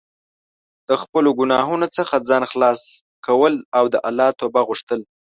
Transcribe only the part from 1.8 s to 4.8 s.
څخه ځان خلاص کول او د الله توبه